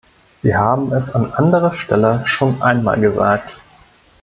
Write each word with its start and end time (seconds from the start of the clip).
Sie 0.41 0.55
haben 0.57 0.91
es 0.93 1.11
an 1.13 1.31
anderer 1.31 1.75
Stelle 1.75 2.23
schon 2.25 2.63
einmal 2.63 2.99
gesagt. 2.99 3.51